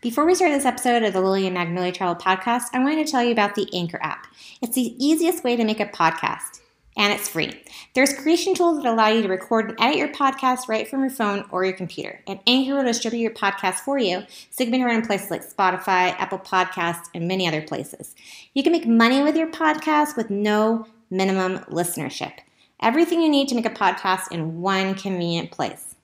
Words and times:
Before 0.00 0.24
we 0.24 0.36
start 0.36 0.52
this 0.52 0.64
episode 0.64 1.02
of 1.02 1.12
the 1.12 1.20
Lily 1.20 1.44
and 1.48 1.54
Magnolia 1.54 1.90
Travel 1.90 2.14
Podcast, 2.14 2.66
I 2.72 2.78
wanted 2.78 3.04
to 3.04 3.10
tell 3.10 3.24
you 3.24 3.32
about 3.32 3.56
the 3.56 3.68
Anchor 3.74 3.98
app. 4.00 4.28
It's 4.62 4.76
the 4.76 4.94
easiest 5.04 5.42
way 5.42 5.56
to 5.56 5.64
make 5.64 5.80
a 5.80 5.86
podcast, 5.86 6.60
and 6.96 7.12
it's 7.12 7.28
free. 7.28 7.60
There's 7.96 8.14
creation 8.14 8.54
tools 8.54 8.76
that 8.76 8.86
allow 8.86 9.08
you 9.08 9.22
to 9.22 9.28
record 9.28 9.70
and 9.70 9.80
edit 9.80 9.96
your 9.96 10.12
podcast 10.12 10.68
right 10.68 10.86
from 10.86 11.00
your 11.00 11.10
phone 11.10 11.46
or 11.50 11.64
your 11.64 11.74
computer, 11.74 12.20
and 12.28 12.38
Anchor 12.46 12.76
will 12.76 12.84
distribute 12.84 13.22
your 13.22 13.32
podcast 13.32 13.80
for 13.80 13.98
you, 13.98 14.20
so 14.50 14.62
you 14.62 14.70
can 14.70 14.70
be 14.70 14.78
heard 14.78 14.94
in 14.94 15.04
places 15.04 15.32
like 15.32 15.42
Spotify, 15.42 16.14
Apple 16.16 16.38
Podcasts, 16.38 17.08
and 17.12 17.26
many 17.26 17.48
other 17.48 17.62
places. 17.62 18.14
You 18.54 18.62
can 18.62 18.70
make 18.70 18.86
money 18.86 19.20
with 19.24 19.34
your 19.34 19.50
podcast 19.50 20.16
with 20.16 20.30
no 20.30 20.86
minimum 21.10 21.58
listenership. 21.70 22.34
Everything 22.80 23.20
you 23.20 23.28
need 23.28 23.48
to 23.48 23.56
make 23.56 23.66
a 23.66 23.70
podcast 23.70 24.30
in 24.30 24.60
one 24.60 24.94
convenient 24.94 25.50
place. 25.50 25.96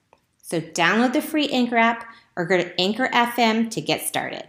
So 0.43 0.61
download 0.61 1.13
the 1.13 1.23
free 1.23 1.49
Anchor 1.51 1.77
app 1.77 2.05
or 2.37 2.45
go 2.45 2.57
to 2.57 2.81
Anchor 2.81 3.09
FM 3.09 3.71
to 3.71 3.81
get 3.81 4.03
started. 4.03 4.45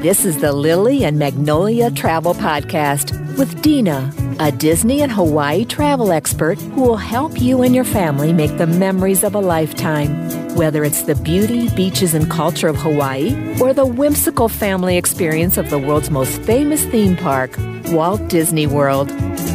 This 0.00 0.24
is 0.24 0.38
the 0.38 0.54
Lily 0.54 1.04
and 1.04 1.18
Magnolia 1.18 1.90
Travel 1.90 2.32
Podcast 2.32 3.12
with 3.36 3.60
Dina, 3.60 4.10
a 4.38 4.50
Disney 4.50 5.02
and 5.02 5.12
Hawaii 5.12 5.66
travel 5.66 6.10
expert 6.10 6.58
who 6.58 6.80
will 6.80 6.96
help 6.96 7.38
you 7.38 7.62
and 7.62 7.74
your 7.74 7.84
family 7.84 8.32
make 8.32 8.56
the 8.56 8.66
memories 8.66 9.22
of 9.22 9.34
a 9.34 9.40
lifetime. 9.40 10.10
Whether 10.56 10.84
it's 10.84 11.02
the 11.02 11.16
beauty, 11.16 11.68
beaches, 11.76 12.14
and 12.14 12.30
culture 12.30 12.68
of 12.68 12.76
Hawaii 12.76 13.60
or 13.60 13.74
the 13.74 13.84
whimsical 13.84 14.48
family 14.48 14.96
experience 14.96 15.58
of 15.58 15.68
the 15.68 15.78
world's 15.78 16.10
most 16.10 16.40
famous 16.42 16.82
theme 16.86 17.16
park, 17.16 17.54
Walt 17.88 18.26
Disney 18.28 18.66
World. 18.66 19.10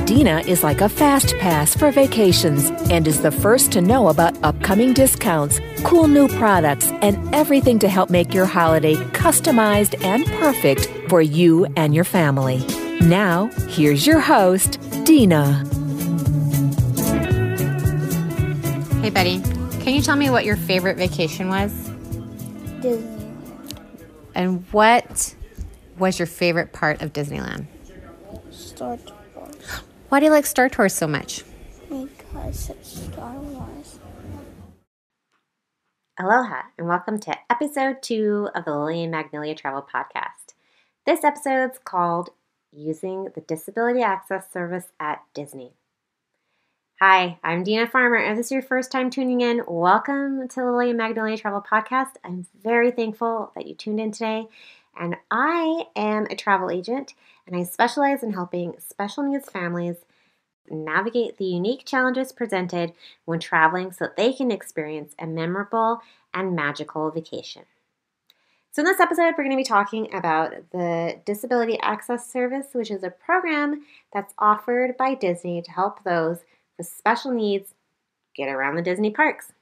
Dina 0.06 0.42
is 0.42 0.64
like 0.64 0.82
a 0.82 0.90
fast 0.90 1.36
pass 1.40 1.76
for 1.76 1.90
vacations 1.90 2.70
and 2.92 3.08
is 3.08 3.24
the 3.24 3.32
first 3.32 3.72
to 3.72 3.82
know 3.82 4.10
about 4.10 4.38
upcoming 4.44 4.94
discounts, 4.94 5.60
cool 5.84 6.08
new 6.08 6.28
products, 6.28 6.92
and 7.02 7.34
everything 7.34 7.80
to 7.80 7.90
help 7.90 8.12
make 8.12 8.32
your 8.32 8.46
holiday 8.46 8.94
customized 9.14 10.00
and 10.04 10.24
perfect 10.40 10.88
for 11.10 11.24
you 11.24 11.66
and 11.76 11.96
your 11.96 12.04
family. 12.04 12.64
Now, 13.02 13.48
here's 13.68 14.06
your 14.06 14.20
host, 14.20 14.80
Dina. 15.06 15.66
Hey, 19.02 19.10
buddy, 19.10 19.42
can 19.82 19.96
you 19.96 20.04
tell 20.04 20.16
me 20.16 20.30
what 20.30 20.46
your 20.46 20.56
favorite 20.56 20.98
vacation 20.98 21.50
was? 21.50 21.72
Disney. 22.80 23.26
And 24.36 24.64
what 24.72 25.34
was 25.98 26.20
your 26.20 26.28
favorite 26.28 26.74
part 26.74 27.02
of 27.02 27.12
Disneyland? 27.12 27.66
Star 28.52 28.98
Tours. 28.98 29.15
Why 30.10 30.20
do 30.20 30.26
you 30.26 30.32
like 30.32 30.46
Star 30.46 30.70
Tours 30.70 30.94
so 30.94 31.08
much? 31.08 31.44
Because 31.90 32.70
it's 32.70 33.06
Star 33.06 33.34
Wars. 33.34 34.00
Aloha, 36.20 36.62
and 36.78 36.88
welcome 36.88 37.20
to 37.22 37.36
episode 37.50 38.04
two 38.04 38.50
of 38.54 38.66
the 38.66 38.72
Lily 38.72 39.02
and 39.02 39.12
Magnolia 39.12 39.56
Travel 39.56 39.86
Podcast. 39.92 40.54
This 41.08 41.24
episode's 41.24 41.80
called 41.84 42.30
Using 42.72 43.30
the 43.34 43.42
Disability 43.42 44.04
Access 44.04 44.54
Service 44.54 44.92
at 45.00 45.24
Disney. 45.34 45.74
Hi, 47.02 47.40
I'm 47.44 47.64
Dina 47.64 47.88
Farmer. 47.88 48.18
If 48.18 48.38
this 48.38 48.46
is 48.48 48.52
your 48.52 48.62
first 48.62 48.92
time 48.92 49.10
tuning 49.10 49.42
in, 49.42 49.64
welcome 49.68 50.48
to 50.48 50.56
the 50.56 50.66
Lily 50.72 50.90
and 50.90 51.00
Magnolia 51.00 51.36
Travel 51.36 51.66
Podcast. 51.68 52.12
I'm 52.24 52.46
very 52.64 52.92
thankful 52.92 53.52
that 53.56 53.66
you 53.66 53.74
tuned 53.74 54.00
in 54.00 54.12
today. 54.12 54.48
And 54.98 55.16
I 55.30 55.88
am 55.96 56.26
a 56.26 56.36
travel 56.36 56.70
agent, 56.70 57.14
and 57.46 57.56
I 57.56 57.64
specialize 57.64 58.24
in 58.24 58.34
helping 58.34 58.76
special 58.80 59.24
needs 59.24 59.50
families 59.50 59.98
navigate 60.70 61.38
the 61.38 61.46
unique 61.46 61.86
challenges 61.86 62.32
presented 62.32 62.94
when 63.26 63.40
traveling 63.40 63.92
so 63.92 64.06
that 64.06 64.18
they 64.18 64.34
can 64.34 64.52
experience 64.52 65.14
a 65.20 65.28
memorable 65.28 66.02
and 66.34 66.56
magical 66.56 67.12
vacation. 67.12 67.64
So, 68.72 68.82
in 68.82 68.86
this 68.88 69.00
episode, 69.00 69.36
we're 69.38 69.46
going 69.46 69.52
to 69.52 69.58
be 69.58 69.64
talking 69.64 70.14
about 70.14 70.54
the 70.72 71.20
Disability 71.24 71.80
Access 71.80 72.30
Service, 72.30 72.68
which 72.74 72.92
is 72.92 73.04
a 73.04 73.10
program 73.10 73.86
that's 74.14 74.34
offered 74.38 74.98
by 74.98 75.14
Disney 75.14 75.62
to 75.62 75.72
help 75.72 76.04
those 76.04 76.40
with 76.78 76.88
special 76.88 77.32
needs 77.32 77.74
get 78.36 78.50
around 78.50 78.76
the 78.76 78.82
Disney 78.82 79.12
parks. 79.12 79.54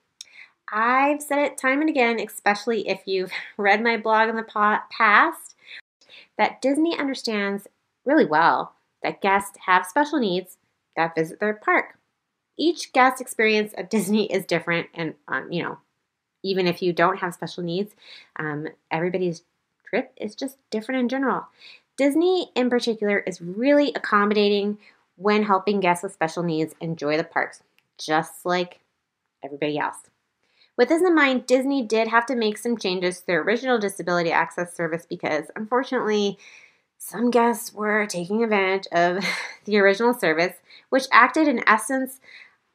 I've 0.72 1.22
said 1.22 1.40
it 1.40 1.58
time 1.58 1.82
and 1.82 1.90
again, 1.90 2.20
especially 2.20 2.88
if 2.88 3.02
you've 3.06 3.32
read 3.58 3.84
my 3.84 3.98
blog 3.98 4.30
in 4.30 4.36
the 4.36 4.80
past, 4.90 5.56
that 6.38 6.62
Disney 6.62 6.98
understands 6.98 7.68
really 8.06 8.26
well 8.26 8.74
that 9.02 9.22
guests 9.22 9.58
have 9.66 9.86
special 9.86 10.20
needs 10.20 10.58
that 10.96 11.16
visit 11.16 11.40
their 11.40 11.54
park. 11.54 11.98
Each 12.58 12.94
guest 12.94 13.20
experience 13.20 13.74
at 13.78 13.90
Disney 13.90 14.32
is 14.32 14.46
different, 14.46 14.88
and 14.94 15.16
um, 15.28 15.52
you 15.52 15.64
know, 15.64 15.80
even 16.44 16.68
if 16.68 16.82
you 16.82 16.94
don't 16.94 17.18
have 17.18 17.34
special 17.34 17.64
needs, 17.64 17.96
um, 18.38 18.68
everybody's 18.92 19.44
trip 19.86 20.14
is 20.18 20.36
just 20.36 20.58
different 20.70 21.02
in 21.02 21.10
general. 21.10 21.48
Disney, 21.98 22.52
in 22.56 22.70
particular, 22.70 23.20
is 23.20 23.42
really 23.42 23.92
accommodating 23.96 24.78
when 25.16 25.44
helping 25.44 25.80
guests 25.80 26.04
with 26.04 26.14
special 26.14 26.44
needs 26.44 26.76
enjoy 26.80 27.18
the 27.18 27.24
parks, 27.24 27.62
just 27.98 28.46
like 28.46 28.80
everybody 29.44 29.78
else. 29.78 29.98
With 30.78 30.90
this 30.90 31.04
in 31.04 31.14
mind, 31.14 31.46
Disney 31.46 31.84
did 31.84 32.08
have 32.08 32.26
to 32.28 32.36
make 32.36 32.58
some 32.58 32.78
changes 32.78 33.20
to 33.20 33.28
their 33.28 33.42
original 33.42 33.78
disability 33.78 34.32
access 34.32 34.76
service 34.76 35.06
because 35.08 35.46
unfortunately, 35.56 36.38
some 36.98 37.30
guests 37.32 37.74
were 37.74 38.06
taking 38.06 38.44
advantage 38.44 38.88
of 38.92 39.24
the 39.66 39.78
original 39.78 40.14
service, 40.14 40.56
which 40.90 41.06
acted 41.12 41.48
in 41.48 41.68
essence 41.68 42.20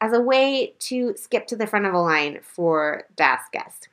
as 0.00 0.12
a 0.12 0.20
way 0.20 0.74
to 0.78 1.14
skip 1.16 1.46
to 1.48 1.56
the 1.56 1.66
front 1.66 1.86
of 1.86 1.94
a 1.94 1.98
line 1.98 2.38
for 2.42 3.04
DAS 3.16 3.40
guests. 3.52 3.88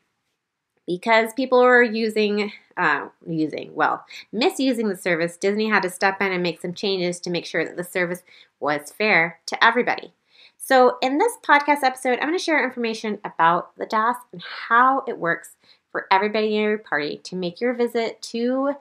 Because 0.86 1.34
people 1.34 1.64
were 1.64 1.82
using, 1.82 2.52
uh, 2.78 3.08
using, 3.26 3.74
well, 3.74 4.06
misusing 4.32 4.88
the 4.88 4.96
service, 4.96 5.36
Disney 5.36 5.68
had 5.68 5.82
to 5.82 5.90
step 5.90 6.22
in 6.22 6.32
and 6.32 6.44
make 6.44 6.62
some 6.62 6.76
changes 6.76 7.20
to 7.22 7.32
make 7.32 7.46
sure 7.46 7.66
that 7.66 7.76
the 7.76 7.84
service 7.84 8.22
was 8.60 8.92
fair 8.92 9.40
to 9.48 9.64
everybody. 9.64 10.14
So, 10.68 10.98
in 11.00 11.20
this 11.20 11.34
podcast 11.48 11.84
episode, 11.84 12.14
I'm 12.14 12.28
going 12.28 12.40
to 12.40 12.44
share 12.44 12.66
information 12.66 13.20
about 13.24 13.78
the 13.78 13.86
DAS 13.86 14.16
and 14.34 14.42
how 14.68 15.04
it 15.08 15.20
works 15.20 15.58
for 15.92 16.08
everybody 16.10 16.56
in 16.56 16.64
your 16.64 16.80
party 16.80 17.22
to 17.26 17.36
make 17.36 17.62
your 17.62 17.76
visit 17.76 18.20
to 18.34 18.74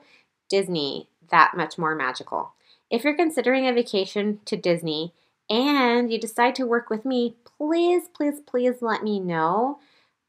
Disney 0.49 1.09
that 1.29 1.55
much 1.55 1.77
more 1.77 1.93
magical. 1.93 2.53
If 2.89 3.03
you're 3.03 3.15
considering 3.15 3.67
a 3.67 3.73
vacation 3.73 4.39
to 4.45 4.57
Disney 4.57 5.13
and 5.47 6.11
you 6.11 6.19
decide 6.19 6.55
to 6.55 6.65
work 6.65 6.89
with 6.89 7.05
me, 7.05 7.35
please, 7.45 8.05
please, 8.11 8.39
please 8.39 8.81
let 8.81 9.03
me 9.03 9.19
know 9.19 9.77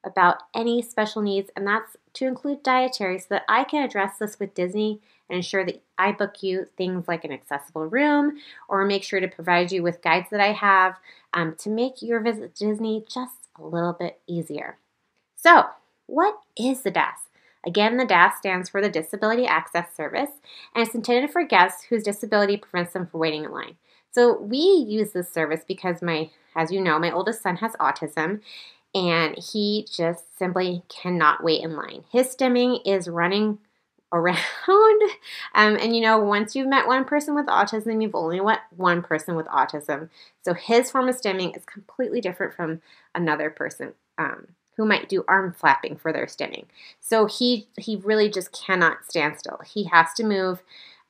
about 0.04 0.42
any 0.54 0.82
special 0.82 1.22
needs, 1.22 1.48
and 1.56 1.66
that's 1.66 1.96
to 2.12 2.26
include 2.26 2.62
dietary 2.62 3.18
so 3.18 3.28
that 3.30 3.46
I 3.48 3.64
can 3.64 3.82
address 3.82 4.18
this 4.18 4.38
with 4.38 4.52
Disney 4.52 5.00
ensure 5.28 5.64
that 5.64 5.82
I 5.98 6.12
book 6.12 6.42
you 6.42 6.66
things 6.76 7.08
like 7.08 7.24
an 7.24 7.32
accessible 7.32 7.86
room 7.86 8.38
or 8.68 8.84
make 8.84 9.02
sure 9.02 9.20
to 9.20 9.28
provide 9.28 9.72
you 9.72 9.82
with 9.82 10.02
guides 10.02 10.28
that 10.30 10.40
I 10.40 10.52
have 10.52 10.96
um, 11.34 11.54
to 11.58 11.70
make 11.70 12.02
your 12.02 12.20
visit 12.20 12.54
to 12.54 12.66
Disney 12.66 13.04
just 13.12 13.48
a 13.58 13.64
little 13.64 13.92
bit 13.92 14.20
easier. 14.26 14.78
So, 15.36 15.64
what 16.06 16.38
is 16.56 16.82
the 16.82 16.90
DAS? 16.90 17.18
Again, 17.66 17.96
the 17.96 18.04
DAS 18.04 18.38
stands 18.38 18.68
for 18.68 18.80
the 18.80 18.88
Disability 18.88 19.44
Access 19.44 19.94
Service, 19.96 20.30
and 20.74 20.86
it's 20.86 20.94
intended 20.94 21.30
for 21.30 21.44
guests 21.44 21.84
whose 21.84 22.04
disability 22.04 22.56
prevents 22.56 22.92
them 22.92 23.06
from 23.06 23.18
waiting 23.18 23.44
in 23.44 23.50
line. 23.50 23.76
So 24.12 24.40
we 24.40 24.56
use 24.56 25.12
this 25.12 25.30
service 25.30 25.62
because 25.66 26.00
my, 26.00 26.30
as 26.54 26.72
you 26.72 26.80
know, 26.80 26.98
my 26.98 27.10
oldest 27.10 27.42
son 27.42 27.56
has 27.56 27.72
autism, 27.72 28.40
and 28.94 29.36
he 29.36 29.86
just 29.94 30.38
simply 30.38 30.84
cannot 30.88 31.44
wait 31.44 31.62
in 31.62 31.76
line. 31.76 32.04
His 32.10 32.34
stimming 32.34 32.80
is 32.86 33.08
running 33.08 33.58
around. 34.12 34.38
Um, 35.54 35.76
and 35.76 35.96
you 35.96 36.02
know, 36.02 36.18
once 36.18 36.54
you've 36.54 36.68
met 36.68 36.86
one 36.86 37.06
person 37.06 37.34
with 37.34 37.46
autism, 37.46 38.02
you've 38.02 38.14
only 38.14 38.40
met 38.40 38.60
one 38.76 39.02
person 39.02 39.36
with 39.36 39.46
autism. 39.46 40.10
So 40.42 40.52
his 40.52 40.90
form 40.90 41.08
of 41.08 41.18
stimming 41.18 41.56
is 41.56 41.64
completely 41.64 42.20
different 42.20 42.52
from 42.52 42.82
another 43.14 43.48
person 43.48 43.94
um, 44.18 44.48
who 44.76 44.84
might 44.84 45.08
do 45.08 45.24
arm 45.26 45.54
flapping 45.58 45.96
for 45.96 46.12
their 46.12 46.26
stimming. 46.26 46.66
So 47.00 47.24
he 47.24 47.68
he 47.78 47.96
really 47.96 48.28
just 48.28 48.52
cannot 48.52 49.06
stand 49.08 49.38
still. 49.38 49.60
He 49.64 49.84
has 49.84 50.12
to 50.14 50.24
move. 50.24 50.62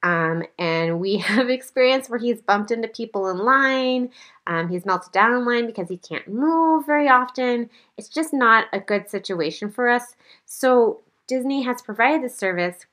Um, 0.03 0.45
and 0.59 1.01
we 1.01 1.17
have 1.19 1.51
experience 1.51 2.09
where 2.09 2.21
he's 2.21 2.41
bumped 2.41 2.71
into 2.71 2.89
people 2.89 3.29
in 3.29 3.39
line. 3.39 4.11
Um, 4.47 4.69
he's 4.69 4.87
melted 4.87 5.13
down 5.13 5.33
in 5.33 5.45
line 5.45 5.67
because 5.67 5.89
he 5.89 5.97
can't 5.97 6.29
move 6.29 6.87
very 6.87 7.09
often. 7.09 7.69
It's 7.97 8.09
just 8.09 8.33
not 8.33 8.67
a 8.73 8.79
good 8.79 9.11
situation 9.11 9.71
for 9.71 9.89
us. 9.89 10.15
So 10.45 11.01
Disney 11.27 11.63
has 11.63 11.83
provided 11.83 12.23
this 12.23 12.37
service 12.37 12.87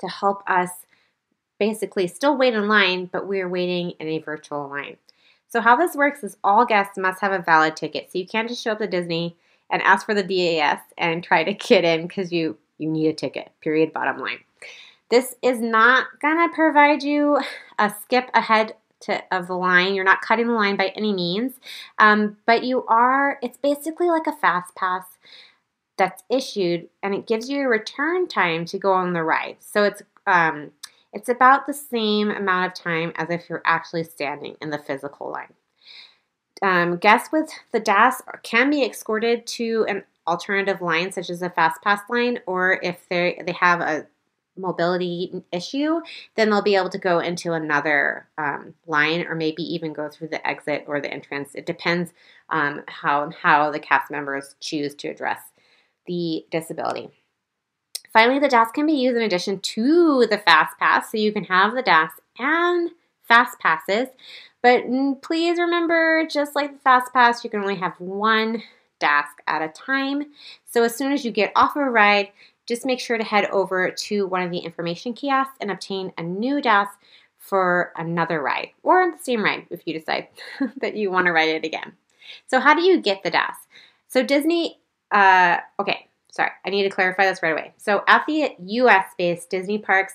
to 0.00 0.08
help 0.08 0.42
us 0.48 0.70
basically 1.58 2.06
still 2.06 2.36
wait 2.36 2.54
in 2.54 2.68
line, 2.68 3.06
but 3.06 3.26
we're 3.26 3.48
waiting 3.48 3.90
in 4.00 4.08
a 4.08 4.18
virtual 4.18 4.68
line. 4.68 4.96
So, 5.48 5.60
how 5.60 5.76
this 5.76 5.94
works 5.94 6.24
is 6.24 6.36
all 6.42 6.64
guests 6.64 6.96
must 6.96 7.20
have 7.20 7.32
a 7.32 7.38
valid 7.38 7.76
ticket. 7.76 8.10
So, 8.10 8.18
you 8.18 8.26
can't 8.26 8.48
just 8.48 8.62
show 8.62 8.72
up 8.72 8.78
to 8.78 8.86
Disney 8.86 9.36
and 9.70 9.82
ask 9.82 10.06
for 10.06 10.14
the 10.14 10.22
DAS 10.22 10.80
and 10.98 11.22
try 11.22 11.44
to 11.44 11.52
get 11.52 11.84
in 11.84 12.06
because 12.06 12.32
you, 12.32 12.58
you 12.78 12.88
need 12.88 13.08
a 13.08 13.12
ticket, 13.12 13.50
period, 13.60 13.92
bottom 13.92 14.18
line. 14.18 14.38
This 15.10 15.34
is 15.42 15.60
not 15.60 16.06
going 16.20 16.48
to 16.48 16.54
provide 16.54 17.02
you 17.02 17.38
a 17.78 17.94
skip 18.02 18.30
ahead 18.34 18.74
to, 19.00 19.22
of 19.30 19.46
the 19.46 19.54
line. 19.54 19.94
You're 19.94 20.04
not 20.04 20.22
cutting 20.22 20.46
the 20.46 20.54
line 20.54 20.76
by 20.76 20.88
any 20.96 21.12
means, 21.12 21.54
um, 21.98 22.38
but 22.46 22.64
you 22.64 22.84
are, 22.86 23.38
it's 23.42 23.58
basically 23.58 24.08
like 24.08 24.26
a 24.26 24.36
fast 24.36 24.74
pass 24.74 25.04
that's 26.02 26.24
issued, 26.28 26.88
and 27.04 27.14
it 27.14 27.28
gives 27.28 27.48
you 27.48 27.60
a 27.60 27.68
return 27.68 28.26
time 28.26 28.64
to 28.64 28.76
go 28.76 28.92
on 28.92 29.12
the 29.12 29.22
ride. 29.22 29.56
So 29.60 29.84
it's 29.84 30.02
um, 30.26 30.72
it's 31.12 31.28
about 31.28 31.66
the 31.66 31.74
same 31.74 32.28
amount 32.28 32.66
of 32.66 32.74
time 32.74 33.12
as 33.14 33.30
if 33.30 33.48
you're 33.48 33.62
actually 33.64 34.02
standing 34.02 34.56
in 34.60 34.70
the 34.70 34.78
physical 34.78 35.30
line. 35.30 35.52
Um, 36.60 36.96
guests 36.96 37.30
with 37.30 37.50
the 37.70 37.78
DAS 37.78 38.20
can 38.42 38.68
be 38.68 38.84
escorted 38.84 39.46
to 39.58 39.86
an 39.88 40.02
alternative 40.26 40.80
line, 40.80 41.12
such 41.12 41.30
as 41.30 41.40
a 41.40 41.50
fast 41.50 41.80
pass 41.82 42.00
line, 42.10 42.40
or 42.46 42.80
if 42.82 43.08
they 43.08 43.40
they 43.46 43.52
have 43.52 43.80
a 43.80 44.08
mobility 44.56 45.42
issue, 45.52 46.00
then 46.34 46.50
they'll 46.50 46.62
be 46.62 46.74
able 46.74 46.90
to 46.90 46.98
go 46.98 47.20
into 47.20 47.52
another 47.52 48.28
um, 48.38 48.74
line, 48.88 49.24
or 49.28 49.36
maybe 49.36 49.62
even 49.62 49.92
go 49.92 50.08
through 50.08 50.28
the 50.28 50.44
exit 50.44 50.84
or 50.88 51.00
the 51.00 51.12
entrance. 51.12 51.54
It 51.54 51.64
depends 51.64 52.12
um, 52.48 52.82
how 52.88 53.30
how 53.30 53.70
the 53.70 53.78
cast 53.78 54.10
members 54.10 54.56
choose 54.58 54.96
to 54.96 55.08
address 55.08 55.51
the 56.06 56.44
disability. 56.50 57.10
Finally, 58.12 58.38
the 58.38 58.48
DAS 58.48 58.70
can 58.72 58.86
be 58.86 58.92
used 58.92 59.16
in 59.16 59.22
addition 59.22 59.58
to 59.60 60.26
the 60.26 60.38
Fast 60.38 60.78
Pass, 60.78 61.10
so 61.10 61.16
you 61.16 61.32
can 61.32 61.44
have 61.44 61.74
the 61.74 61.82
DAS 61.82 62.10
and 62.38 62.90
Fast 63.26 63.58
Passes. 63.58 64.08
But 64.62 64.84
mm, 64.84 65.20
please 65.22 65.58
remember, 65.58 66.26
just 66.26 66.54
like 66.54 66.72
the 66.72 66.78
Fast 66.80 67.12
Pass, 67.12 67.42
you 67.42 67.50
can 67.50 67.60
only 67.60 67.76
have 67.76 67.98
one 67.98 68.62
DAS 68.98 69.26
at 69.46 69.62
a 69.62 69.68
time. 69.68 70.26
So 70.70 70.82
as 70.82 70.94
soon 70.94 71.12
as 71.12 71.24
you 71.24 71.30
get 71.30 71.52
off 71.56 71.74
a 71.74 71.80
ride, 71.80 72.28
just 72.66 72.86
make 72.86 73.00
sure 73.00 73.18
to 73.18 73.24
head 73.24 73.46
over 73.46 73.90
to 73.90 74.26
one 74.26 74.42
of 74.42 74.50
the 74.50 74.58
information 74.58 75.14
kiosks 75.14 75.56
and 75.60 75.70
obtain 75.70 76.12
a 76.16 76.22
new 76.22 76.60
DAS 76.60 76.88
for 77.38 77.92
another 77.96 78.40
ride 78.40 78.68
or 78.84 79.10
the 79.10 79.18
same 79.18 79.42
ride 79.42 79.66
if 79.70 79.82
you 79.84 79.98
decide 79.98 80.28
that 80.76 80.96
you 80.96 81.10
want 81.10 81.26
to 81.26 81.32
ride 81.32 81.48
it 81.48 81.64
again. 81.64 81.92
So, 82.46 82.60
how 82.60 82.74
do 82.74 82.82
you 82.82 83.00
get 83.00 83.22
the 83.22 83.30
DAS? 83.30 83.56
So, 84.06 84.22
Disney, 84.22 84.78
uh, 85.12 85.58
okay, 85.78 86.08
sorry, 86.30 86.50
I 86.64 86.70
need 86.70 86.84
to 86.84 86.90
clarify 86.90 87.26
this 87.26 87.42
right 87.42 87.52
away. 87.52 87.74
So, 87.76 88.02
at 88.08 88.24
the 88.26 88.54
US 88.58 89.06
based 89.16 89.50
Disney 89.50 89.78
parks, 89.78 90.14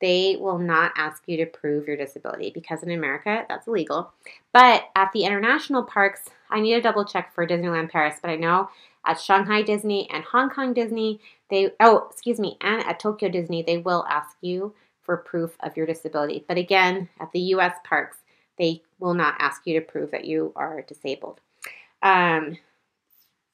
they 0.00 0.36
will 0.40 0.58
not 0.58 0.92
ask 0.96 1.22
you 1.26 1.36
to 1.38 1.46
prove 1.46 1.86
your 1.86 1.96
disability 1.96 2.50
because 2.54 2.82
in 2.82 2.90
America 2.90 3.44
that's 3.48 3.66
illegal. 3.66 4.12
But 4.52 4.84
at 4.94 5.10
the 5.12 5.24
international 5.24 5.82
parks, 5.82 6.22
I 6.50 6.60
need 6.60 6.74
to 6.74 6.80
double 6.80 7.04
check 7.04 7.34
for 7.34 7.46
Disneyland 7.46 7.90
Paris, 7.90 8.18
but 8.22 8.30
I 8.30 8.36
know 8.36 8.70
at 9.04 9.20
Shanghai 9.20 9.62
Disney 9.62 10.08
and 10.10 10.24
Hong 10.24 10.50
Kong 10.50 10.72
Disney, 10.72 11.20
they 11.50 11.70
oh, 11.80 12.08
excuse 12.10 12.38
me, 12.38 12.56
and 12.60 12.82
at 12.84 13.00
Tokyo 13.00 13.28
Disney, 13.28 13.62
they 13.62 13.78
will 13.78 14.04
ask 14.08 14.36
you 14.40 14.74
for 15.02 15.16
proof 15.16 15.56
of 15.60 15.76
your 15.76 15.86
disability. 15.86 16.44
But 16.46 16.58
again, 16.58 17.08
at 17.20 17.32
the 17.32 17.40
US 17.40 17.74
parks, 17.84 18.18
they 18.58 18.82
will 18.98 19.14
not 19.14 19.36
ask 19.38 19.66
you 19.66 19.78
to 19.78 19.86
prove 19.86 20.10
that 20.10 20.26
you 20.26 20.52
are 20.56 20.82
disabled. 20.82 21.40
Um, 22.02 22.58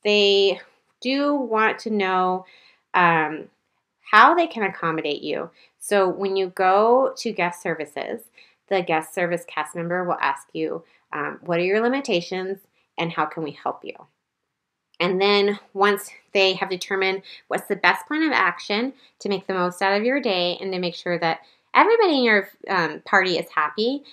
they 0.02 0.60
do 1.04 1.34
want 1.34 1.78
to 1.80 1.90
know 1.90 2.46
um, 2.94 3.48
how 4.10 4.34
they 4.34 4.46
can 4.46 4.62
accommodate 4.62 5.22
you. 5.22 5.50
So 5.78 6.08
when 6.08 6.34
you 6.34 6.48
go 6.48 7.12
to 7.18 7.32
guest 7.32 7.62
services, 7.62 8.22
the 8.68 8.80
guest 8.80 9.14
service 9.14 9.44
cast 9.46 9.76
member 9.76 10.04
will 10.04 10.18
ask 10.20 10.48
you, 10.54 10.82
um, 11.12 11.38
What 11.42 11.58
are 11.58 11.64
your 11.64 11.82
limitations 11.82 12.58
and 12.96 13.12
how 13.12 13.26
can 13.26 13.42
we 13.42 13.50
help 13.50 13.84
you? 13.84 13.94
And 14.98 15.20
then 15.20 15.58
once 15.74 16.10
they 16.32 16.54
have 16.54 16.70
determined 16.70 17.22
what's 17.48 17.68
the 17.68 17.76
best 17.76 18.06
plan 18.06 18.22
of 18.22 18.32
action 18.32 18.94
to 19.18 19.28
make 19.28 19.46
the 19.46 19.54
most 19.54 19.82
out 19.82 19.96
of 19.96 20.04
your 20.04 20.20
day 20.20 20.56
and 20.60 20.72
to 20.72 20.78
make 20.78 20.94
sure 20.94 21.18
that 21.18 21.40
everybody 21.74 22.18
in 22.18 22.24
your 22.24 22.48
um, 22.68 23.02
party 23.04 23.36
is 23.36 23.50
happy, 23.50 24.04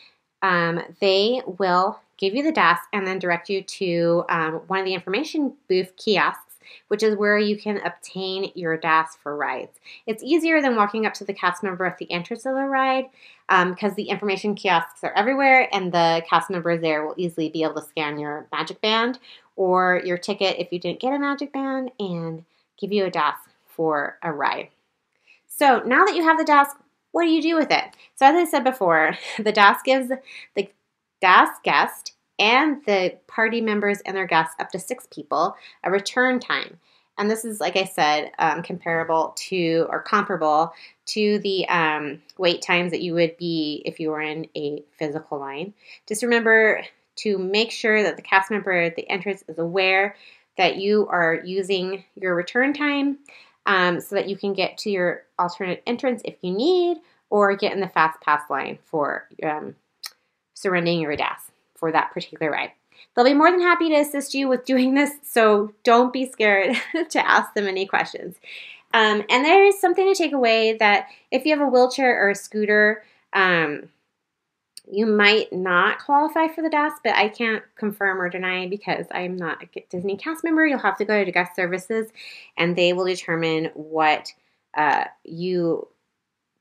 um, 0.42 0.82
they 1.00 1.42
will 1.46 2.00
give 2.18 2.36
you 2.36 2.44
the 2.44 2.52
DAS 2.52 2.80
and 2.92 3.06
then 3.06 3.20
direct 3.20 3.50
you 3.50 3.62
to 3.62 4.24
um, 4.28 4.54
one 4.68 4.80
of 4.80 4.86
the 4.86 4.94
information 4.94 5.54
booth 5.70 5.96
kiosks 5.98 6.51
which 6.88 7.04
is 7.04 7.16
where 7.16 7.38
you 7.38 7.58
can 7.58 7.78
obtain 7.86 8.52
your 8.56 8.78
DAS 8.78 9.18
for 9.22 9.36
rides. 9.36 9.80
It's 10.06 10.24
easier 10.24 10.62
than 10.62 10.76
walking 10.76 11.06
up 11.06 11.14
to 11.16 11.26
the 11.26 11.34
cast 11.34 11.64
member 11.64 11.86
at 11.86 11.98
the 11.98 12.12
entrance 12.12 12.46
of 12.46 12.56
the 12.56 12.66
ride 12.66 13.06
because 13.48 13.92
um, 13.92 13.96
the 13.96 14.10
information 14.10 14.56
kiosks 14.56 15.04
are 15.04 15.14
everywhere 15.14 15.68
and 15.74 15.92
the 15.92 16.24
cast 16.30 16.50
members 16.50 16.82
there 16.82 17.06
will 17.06 17.16
easily 17.18 17.50
be 17.50 17.64
able 17.64 17.76
to 17.76 17.88
scan 17.88 18.18
your 18.18 18.48
magic 18.52 18.80
band 18.82 19.20
or 19.56 20.02
your 20.06 20.18
ticket 20.18 20.58
if 20.60 20.72
you 20.72 20.80
didn't 20.80 21.00
get 21.00 21.14
a 21.14 21.20
magic 21.20 21.52
band 21.52 21.92
and 22.00 22.46
give 22.80 22.92
you 22.92 23.06
a 23.06 23.12
DAS 23.12 23.36
for 23.68 24.18
a 24.24 24.32
ride. 24.32 24.70
So 25.48 25.82
now 25.86 26.06
that 26.06 26.16
you 26.16 26.24
have 26.24 26.38
the 26.38 26.46
DAS, 26.46 26.70
what 27.12 27.24
do 27.24 27.30
you 27.30 27.42
do 27.42 27.56
with 27.56 27.72
it? 27.72 27.84
So 28.16 28.26
as 28.26 28.36
I 28.36 28.50
said 28.50 28.64
before, 28.64 29.18
the 29.38 29.52
DAS 29.52 29.78
gives 29.84 30.10
the 30.56 30.70
DAS 31.22 31.50
guest 31.64 32.14
and 32.42 32.84
the 32.86 33.16
party 33.28 33.62
members 33.62 34.02
and 34.02 34.18
their 34.18 34.26
guests, 34.26 34.56
up 34.60 34.72
to 34.72 34.80
six 34.80 35.08
people, 35.12 35.56
a 35.84 35.92
return 35.92 36.40
time. 36.40 36.80
And 37.18 37.30
this 37.30 37.46
is, 37.46 37.60
like 37.60 37.78
I 37.78 37.84
said, 37.84 38.32
um, 38.40 38.64
comparable 38.64 39.34
to 39.50 39.86
or 39.90 40.02
comparable 40.02 40.74
to 41.08 41.38
the 41.40 41.68
um, 41.70 42.22
wait 42.40 42.64
times 42.64 42.92
that 42.92 43.04
you 43.04 43.14
would 43.14 43.38
be 43.38 43.84
if 43.86 44.00
you 44.00 44.10
were 44.10 44.22
in 44.22 44.48
a 44.58 44.84
physical 44.98 45.40
line. 45.40 45.74
Just 46.08 46.24
remember 46.24 46.84
to 47.18 47.38
make 47.38 47.70
sure 47.70 48.02
that 48.02 48.16
the 48.16 48.24
cast 48.24 48.50
member 48.50 48.72
at 48.72 48.96
the 48.96 49.08
entrance 49.08 49.44
is 49.48 49.60
aware 49.60 50.16
that 50.58 50.78
you 50.78 51.08
are 51.10 51.42
using 51.46 52.04
your 52.16 52.34
return 52.34 52.74
time 52.74 53.20
um, 53.68 54.02
so 54.02 54.16
that 54.16 54.28
you 54.28 54.36
can 54.36 54.54
get 54.54 54.80
to 54.80 54.90
your 54.90 55.24
alternate 55.38 55.84
entrance 55.86 56.22
if 56.26 56.36
you 56.42 56.52
need 56.52 56.98
or 57.30 57.56
get 57.56 57.74
in 57.74 57.82
the 57.82 57.88
fast 57.88 58.20
pass 58.22 58.50
line 58.50 58.80
for 58.86 59.28
um, 59.44 59.76
surrendering 60.56 61.02
your 61.02 61.16
DAS 61.16 61.51
for 61.82 61.92
that 61.92 62.12
particular 62.12 62.50
ride. 62.50 62.72
They'll 63.16 63.26
be 63.26 63.34
more 63.34 63.52
than 63.52 63.60
happy 63.60 63.90
to 63.90 63.96
assist 63.96 64.34
you 64.34 64.48
with 64.48 64.64
doing 64.64 64.94
this, 64.94 65.12
so 65.24 65.74
don't 65.84 66.14
be 66.14 66.32
scared 66.32 66.78
to 67.10 67.28
ask 67.28 67.54
them 67.54 67.68
any 67.68 67.86
questions. 67.86 68.38
Um, 68.94 69.24
and 69.30 69.44
there 69.44 69.66
is 69.66 69.82
something 69.82 70.08
to 70.08 70.18
take 70.18 70.32
away 70.32 70.78
that 70.78 71.08
if 71.32 71.46
you 71.46 71.58
have 71.58 71.66
a 71.66 71.70
wheelchair 71.70 72.24
or 72.24 72.30
a 72.30 72.36
scooter, 72.36 73.04
um, 73.34 73.90
you 74.90 75.06
might 75.06 75.52
not 75.54 76.00
qualify 76.00 76.48
for 76.48 76.62
the 76.62 76.70
DAS, 76.70 76.94
but 77.04 77.16
I 77.16 77.30
can't 77.30 77.64
confirm 77.76 78.22
or 78.22 78.30
deny 78.30 78.68
because 78.68 79.06
I'm 79.12 79.38
not 79.38 79.64
a 79.64 79.84
Disney 79.90 80.18
cast 80.18 80.44
member. 80.44 80.66
You'll 80.66 80.80
have 80.80 80.98
to 80.98 81.06
go 81.06 81.24
to 81.24 81.32
guest 81.32 81.56
services 81.56 82.10
and 82.58 82.76
they 82.76 82.92
will 82.92 83.06
determine 83.06 83.72
what 83.74 84.34
uh, 84.76 85.06
you 85.24 85.88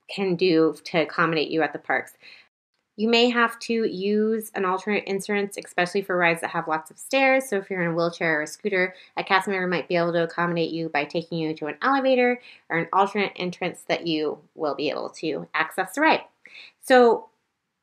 can 0.08 0.36
do 0.36 0.76
to 0.84 1.02
accommodate 1.02 1.50
you 1.50 1.62
at 1.62 1.72
the 1.72 1.78
parks. 1.78 2.12
You 3.00 3.08
may 3.08 3.30
have 3.30 3.58
to 3.60 3.72
use 3.72 4.52
an 4.54 4.66
alternate 4.66 5.04
entrance, 5.06 5.56
especially 5.56 6.02
for 6.02 6.18
rides 6.18 6.42
that 6.42 6.50
have 6.50 6.68
lots 6.68 6.90
of 6.90 6.98
stairs. 6.98 7.48
So 7.48 7.56
if 7.56 7.70
you're 7.70 7.80
in 7.80 7.92
a 7.92 7.94
wheelchair 7.94 8.40
or 8.40 8.42
a 8.42 8.46
scooter, 8.46 8.94
a 9.16 9.24
cast 9.24 9.48
member 9.48 9.66
might 9.66 9.88
be 9.88 9.96
able 9.96 10.12
to 10.12 10.24
accommodate 10.24 10.70
you 10.70 10.90
by 10.90 11.06
taking 11.06 11.38
you 11.38 11.54
to 11.54 11.66
an 11.68 11.78
elevator 11.80 12.42
or 12.68 12.76
an 12.76 12.88
alternate 12.92 13.32
entrance 13.36 13.84
that 13.88 14.06
you 14.06 14.40
will 14.54 14.74
be 14.74 14.90
able 14.90 15.08
to 15.08 15.48
access 15.54 15.94
the 15.94 16.02
ride. 16.02 16.20
So 16.82 17.30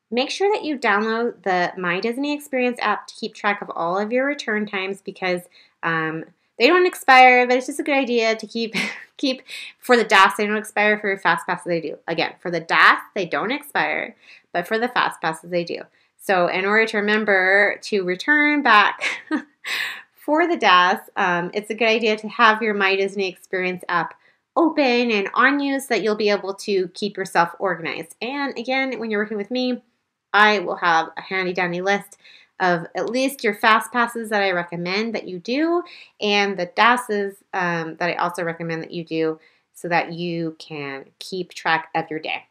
make 0.08 0.30
sure 0.30 0.54
that 0.54 0.62
you 0.62 0.78
download 0.78 1.42
the 1.42 1.72
My 1.76 1.98
Disney 1.98 2.32
Experience 2.32 2.78
app 2.80 3.08
to 3.08 3.14
keep 3.16 3.34
track 3.34 3.60
of 3.60 3.72
all 3.74 3.98
of 3.98 4.12
your 4.12 4.24
return 4.24 4.66
times 4.66 5.02
because 5.02 5.42
um, 5.82 6.26
they 6.58 6.66
don't 6.66 6.86
expire, 6.86 7.44
but 7.46 7.56
it's 7.56 7.66
just 7.66 7.80
a 7.80 7.84
good 7.84 7.96
idea 7.96 8.36
to 8.36 8.46
keep 8.46 8.76
keep 9.16 9.42
for 9.78 9.96
the 9.96 10.04
DAS. 10.04 10.36
They 10.36 10.46
don't 10.46 10.56
expire 10.56 10.98
for 10.98 11.08
your 11.08 11.18
fast 11.18 11.46
passes. 11.46 11.66
They 11.66 11.80
do. 11.80 11.98
Again, 12.06 12.34
for 12.40 12.50
the 12.50 12.60
DAS, 12.60 13.00
they 13.14 13.26
don't 13.26 13.50
expire, 13.50 14.16
but 14.58 14.66
for 14.66 14.76
the 14.76 14.88
fast 14.88 15.20
passes, 15.20 15.50
they 15.50 15.62
do. 15.62 15.82
So, 16.16 16.48
in 16.48 16.64
order 16.64 16.84
to 16.86 16.96
remember 16.96 17.78
to 17.82 18.02
return 18.02 18.60
back 18.60 19.04
for 20.12 20.48
the 20.48 20.56
DAS, 20.56 20.98
um, 21.14 21.52
it's 21.54 21.70
a 21.70 21.76
good 21.76 21.86
idea 21.86 22.16
to 22.16 22.28
have 22.28 22.60
your 22.60 22.74
My 22.74 22.96
Disney 22.96 23.28
Experience 23.28 23.84
app 23.88 24.14
open 24.56 25.12
and 25.12 25.28
on 25.32 25.60
you 25.60 25.78
so 25.78 25.86
that 25.90 26.02
you'll 26.02 26.16
be 26.16 26.30
able 26.30 26.54
to 26.54 26.88
keep 26.88 27.16
yourself 27.16 27.50
organized. 27.60 28.16
And 28.20 28.58
again, 28.58 28.98
when 28.98 29.12
you're 29.12 29.20
working 29.20 29.36
with 29.36 29.52
me, 29.52 29.80
I 30.32 30.58
will 30.58 30.74
have 30.74 31.10
a 31.16 31.22
handy 31.22 31.52
dandy 31.52 31.80
list 31.80 32.18
of 32.58 32.84
at 32.96 33.10
least 33.10 33.44
your 33.44 33.54
fast 33.54 33.92
passes 33.92 34.28
that 34.30 34.42
I 34.42 34.50
recommend 34.50 35.14
that 35.14 35.28
you 35.28 35.38
do, 35.38 35.84
and 36.20 36.58
the 36.58 36.66
DASs 36.66 37.44
um, 37.54 37.94
that 38.00 38.10
I 38.10 38.14
also 38.14 38.42
recommend 38.42 38.82
that 38.82 38.90
you 38.90 39.04
do 39.04 39.38
so 39.72 39.86
that 39.86 40.14
you 40.14 40.56
can 40.58 41.04
keep 41.20 41.54
track 41.54 41.90
of 41.94 42.10
your 42.10 42.18
day. 42.18 42.46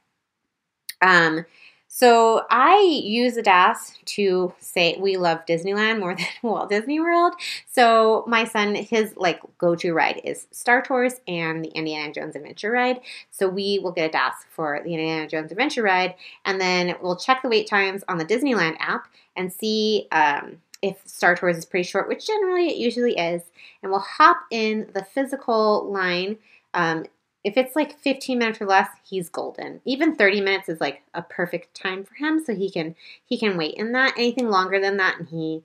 Um, 1.02 1.46
so 1.88 2.46
I 2.50 3.02
use 3.04 3.36
DAS 3.36 3.94
to 4.06 4.54
say 4.60 4.98
we 5.00 5.18
love 5.18 5.46
Disneyland 5.48 6.00
more 6.00 6.16
than 6.18 6.26
Walt 6.44 6.70
Disney 6.70 7.00
World. 7.00 7.34
So 7.66 8.24
my 8.28 8.44
son, 8.44 8.76
his 8.76 9.16
like 9.16 9.40
go-to 9.58 9.94
ride 9.94 10.22
is 10.24 10.48
Star 10.52 10.82
Tours 10.82 11.16
and 11.28 11.64
the 11.64 11.70
Indiana 11.70 12.14
Jones 12.14 12.36
Adventure 12.36 12.72
Ride. 12.72 13.00
So 13.32 13.48
we 13.48 13.80
will 13.80 13.92
get 13.92 14.10
a 14.10 14.12
DAS 14.12 14.34
for 14.50 14.82
the 14.84 14.94
Indiana 14.94 15.28
Jones 15.28 15.52
Adventure 15.52 15.84
Ride, 15.84 16.16
and 16.46 16.60
then 16.60 16.96
we'll 17.02 17.16
check 17.16 17.42
the 17.42 17.50
wait 17.50 17.68
times 17.68 18.04
on 18.08 18.18
the 18.18 18.26
Disneyland 18.26 18.76
app 18.80 19.08
and 19.36 19.52
see 19.52 20.08
um, 20.12 20.62
if 20.82 21.02
Star 21.06 21.36
Tours 21.36 21.58
is 21.58 21.66
pretty 21.66 21.88
short, 21.88 22.08
which 22.08 22.28
generally 22.28 22.68
it 22.68 22.78
usually 22.78 23.18
is, 23.18 23.42
and 23.82 23.92
we'll 23.92 24.02
hop 24.02 24.38
in 24.52 24.90
the 24.94 25.04
physical 25.04 25.90
line. 25.92 26.38
Um, 26.74 27.06
if 27.48 27.56
it's 27.56 27.78
like 27.78 27.98
15 28.00 28.38
minutes 28.38 28.60
or 28.60 28.66
less, 28.66 28.90
he's 29.06 29.30
golden. 29.30 29.80
Even 29.86 30.16
30 30.16 30.42
minutes 30.42 30.68
is 30.68 30.82
like 30.82 31.02
a 31.14 31.22
perfect 31.22 31.74
time 31.74 32.04
for 32.04 32.16
him, 32.16 32.44
so 32.44 32.54
he 32.54 32.70
can 32.70 32.94
he 33.26 33.38
can 33.38 33.56
wait 33.56 33.76
in 33.76 33.94
that. 33.94 34.14
Anything 34.18 34.50
longer 34.50 34.82
than 34.82 34.98
that, 34.98 35.18
and 35.18 35.30
he 35.30 35.64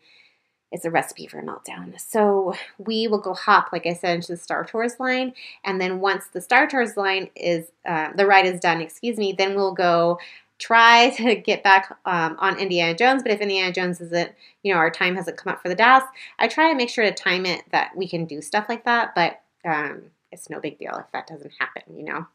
is 0.71 0.85
a 0.85 0.93
recipe 0.93 1.27
for 1.27 1.41
a 1.41 1.43
meltdown. 1.43 2.01
So 2.01 2.55
we 2.79 3.09
will 3.09 3.19
go 3.19 3.35
hop, 3.35 3.71
like 3.73 3.85
I 3.85 3.95
said, 3.95 4.15
into 4.15 4.29
the 4.29 4.37
Star 4.37 4.65
Tours 4.65 5.01
line, 5.01 5.35
and 5.65 5.81
then 5.81 5.99
once 5.99 6.29
the 6.29 6.41
Star 6.41 6.69
Tours 6.69 6.97
line 6.97 7.31
is 7.35 7.73
uh, 7.85 8.11
the 8.15 8.27
ride 8.27 8.47
is 8.47 8.61
done, 8.61 8.81
excuse 8.81 9.17
me, 9.17 9.35
then 9.37 9.57
we'll 9.57 9.75
go 9.75 10.21
try 10.61 11.11
to 11.17 11.35
get 11.35 11.65
back 11.65 11.99
um, 12.07 12.37
on 12.39 12.61
Indiana 12.61 12.97
Jones. 12.97 13.25
But 13.25 13.33
if 13.33 13.41
Indiana 13.41 13.73
Jones 13.73 14.01
isn't, 14.01 14.31
you 14.63 14.73
know, 14.73 14.79
our 14.79 14.89
time 14.89 15.17
hasn't 15.17 15.37
come 15.37 15.53
up 15.53 15.61
for 15.61 15.69
the 15.69 15.75
DAS, 15.75 16.05
I 16.39 16.47
try 16.47 16.71
to 16.71 16.77
make 16.77 16.91
sure 16.91 17.05
to 17.05 17.13
time 17.13 17.45
it 17.45 17.65
that 17.73 17.97
we 17.97 18.07
can 18.07 18.25
do 18.25 18.41
stuff 18.41 18.67
like 18.69 18.85
that. 18.85 19.17
But 19.17 19.41
um, 19.65 20.05
it's 20.33 20.51
no 20.51 20.59
big 20.61 20.79
deal 20.79 20.97
if 20.97 21.11
that 21.13 21.27
doesn't 21.27 21.53
happen, 21.59 21.83
you 21.97 22.05
know. 22.05 22.27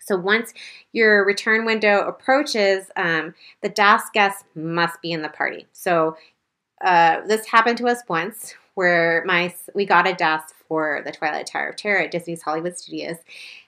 So 0.00 0.16
once 0.16 0.54
your 0.92 1.24
return 1.24 1.64
window 1.64 2.06
approaches, 2.06 2.90
um, 2.96 3.34
the 3.62 3.68
DAS 3.68 4.04
guest 4.14 4.44
must 4.54 5.02
be 5.02 5.12
in 5.12 5.22
the 5.22 5.28
party. 5.28 5.66
So 5.72 6.16
uh, 6.84 7.22
this 7.26 7.46
happened 7.46 7.78
to 7.78 7.88
us 7.88 8.02
once 8.08 8.54
where 8.74 9.24
my 9.26 9.52
we 9.74 9.86
got 9.86 10.06
a 10.06 10.14
DAS 10.14 10.52
for 10.68 11.00
the 11.04 11.10
Twilight 11.10 11.46
Tower 11.46 11.70
of 11.70 11.76
Terror 11.76 12.02
at 12.02 12.10
Disney's 12.10 12.42
Hollywood 12.42 12.76
Studios, 12.76 13.16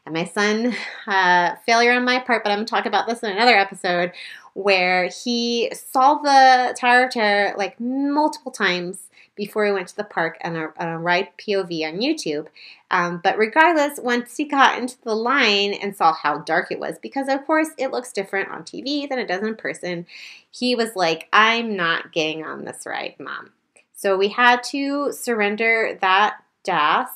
and 0.04 0.14
my 0.14 0.24
son 0.24 0.74
uh, 1.06 1.56
failure 1.64 1.92
on 1.92 2.04
my 2.04 2.20
part, 2.20 2.44
but 2.44 2.50
I'm 2.50 2.58
gonna 2.58 2.66
talk 2.66 2.86
about 2.86 3.06
this 3.08 3.22
in 3.22 3.30
another 3.30 3.56
episode 3.56 4.12
where 4.54 5.08
he 5.24 5.72
saw 5.72 6.16
the 6.16 6.76
Tower 6.78 7.04
of 7.04 7.10
Terror 7.10 7.54
like 7.56 7.80
multiple 7.80 8.52
times 8.52 9.08
before 9.38 9.64
we 9.64 9.72
went 9.72 9.86
to 9.86 9.96
the 9.96 10.04
park 10.04 10.36
on 10.44 10.56
a, 10.56 10.72
on 10.76 10.88
a 10.88 10.98
ride 10.98 11.28
POV 11.38 11.86
on 11.86 12.00
YouTube. 12.00 12.48
Um, 12.90 13.20
but 13.22 13.38
regardless, 13.38 14.00
once 14.02 14.36
he 14.36 14.44
got 14.44 14.76
into 14.76 15.00
the 15.02 15.14
line 15.14 15.72
and 15.72 15.96
saw 15.96 16.12
how 16.12 16.38
dark 16.38 16.72
it 16.72 16.80
was, 16.80 16.98
because 16.98 17.28
of 17.28 17.46
course 17.46 17.68
it 17.78 17.92
looks 17.92 18.12
different 18.12 18.50
on 18.50 18.64
TV 18.64 19.08
than 19.08 19.20
it 19.20 19.28
does 19.28 19.42
in 19.42 19.54
person, 19.54 20.06
he 20.50 20.74
was 20.74 20.96
like, 20.96 21.28
I'm 21.32 21.76
not 21.76 22.12
getting 22.12 22.44
on 22.44 22.64
this 22.64 22.84
ride, 22.84 23.14
mom. 23.20 23.52
So 23.94 24.16
we 24.16 24.28
had 24.28 24.64
to 24.64 25.12
surrender 25.12 25.96
that 26.00 26.42
DAS, 26.64 27.08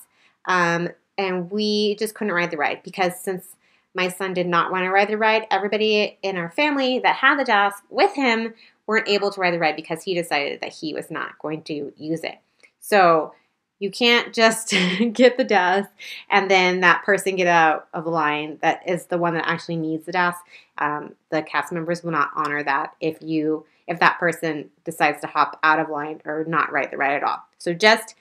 um, 0.47 0.89
and 1.19 1.51
we 1.51 1.97
just 1.97 2.15
couldn't 2.15 2.33
ride 2.33 2.53
the 2.53 2.57
ride 2.57 2.83
because 2.85 3.21
since 3.21 3.57
my 3.95 4.09
son 4.09 4.33
did 4.33 4.47
not 4.47 4.71
want 4.71 4.85
to 4.85 4.91
ride 4.91 5.09
the 5.09 5.19
ride, 5.19 5.47
everybody 5.51 6.19
in 6.23 6.37
our 6.37 6.51
family 6.51 7.01
that 7.01 7.17
had 7.17 7.39
the 7.39 7.45
DAS 7.45 7.75
with 7.91 8.15
him 8.15 8.55
weren't 8.87 9.09
able 9.09 9.31
to 9.31 9.41
ride 9.41 9.55
the 9.55 9.59
ride 9.59 9.77
because 9.77 10.03
he 10.03 10.15
decided 10.15 10.61
that 10.61 10.73
he 10.73 10.95
was 10.95 11.11
not 11.11 11.39
going 11.39 11.63
to 11.63 11.93
use 11.97 12.25
it. 12.25 12.39
So 12.81 13.35
you 13.79 13.91
can't 13.91 14.33
just 14.33 14.71
get 15.13 15.37
the 15.37 15.45
DAS 15.45 15.87
and 16.31 16.51
then 16.51 16.81
that 16.81 17.03
person 17.05 17.37
get 17.37 17.49
out 17.49 17.89
of 17.93 18.05
the 18.05 18.11
line 18.11 18.59
that 18.63 18.89
is 18.89 19.07
the 19.07 19.19
one 19.19 19.35
that 19.35 19.49
actually 19.49 19.77
needs 19.77 20.07
the 20.07 20.13
DAS. 20.13 20.37
Um, 20.79 21.15
the 21.31 21.43
cast 21.43 21.73
members 21.73 22.03
will 22.03 22.13
not 22.13 22.31
honor 22.35 22.63
that 22.63 22.95
if 23.01 23.19
you 23.21 23.67
if 23.89 23.99
that 23.99 24.19
person 24.21 24.71
decides 24.85 25.21
to 25.21 25.27
hop 25.27 25.59
out 25.65 25.81
of 25.81 25.91
line 25.91 26.21
or 26.25 26.45
not 26.47 26.71
ride 26.71 26.91
the 26.91 26.97
ride 26.97 27.15
at 27.15 27.25
all. 27.25 27.43
So 27.59 27.75
just 27.75 28.15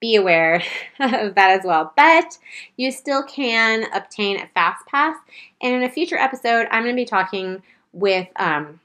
be 0.00 0.16
aware 0.16 0.56
of 1.00 1.34
that 1.34 1.58
as 1.58 1.64
well. 1.64 1.92
But 1.96 2.38
you 2.76 2.90
still 2.90 3.22
can 3.22 3.84
obtain 3.94 4.40
a 4.40 4.48
fast 4.48 4.86
pass. 4.86 5.16
And 5.62 5.74
in 5.74 5.82
a 5.82 5.90
future 5.90 6.16
episode, 6.16 6.66
I'm 6.70 6.82
going 6.82 6.96
to 6.96 7.00
be 7.00 7.06
talking 7.06 7.62
with 7.92 8.28
um, 8.36 8.80